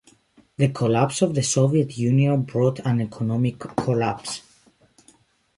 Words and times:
The 0.57 0.69
collapse 0.69 1.21
of 1.21 1.35
the 1.35 1.43
Soviet 1.43 1.95
Union 1.95 2.41
brought 2.41 2.79
an 2.79 3.01
economic 3.01 3.59
collapse. 3.59 4.41